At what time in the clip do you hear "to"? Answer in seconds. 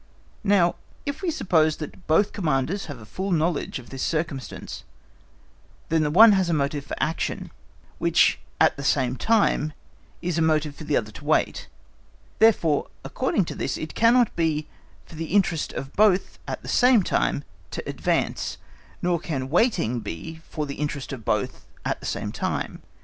11.11-11.23, 13.45-13.53, 17.69-17.87